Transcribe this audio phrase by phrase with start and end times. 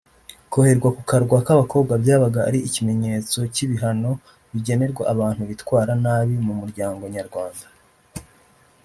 [0.51, 4.11] Koherwa ku Karwa k’Abakobwa byabaga ari nk’ikimenyetso cy’ibihano
[4.51, 7.65] bigenerwa abantu bitwara nabi mu muryango nyarwanda